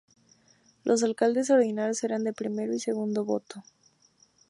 Los 0.83 1.03
alcaldes 1.03 1.51
ordinarios 1.51 2.03
eran 2.03 2.23
de 2.23 2.33
primero 2.33 2.73
y 2.73 2.79
segundo 2.79 3.23
voto. 3.23 3.61